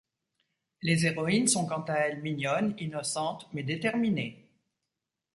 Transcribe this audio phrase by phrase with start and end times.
[0.81, 4.49] Les héroïnes sont quant à elles mignonnes, innocentes mais déterminées.